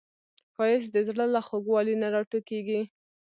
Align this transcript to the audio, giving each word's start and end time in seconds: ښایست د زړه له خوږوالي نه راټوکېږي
ښایست 0.53 0.89
د 0.95 0.97
زړه 1.07 1.25
له 1.33 1.41
خوږوالي 1.47 1.95
نه 2.01 2.07
راټوکېږي 2.13 2.81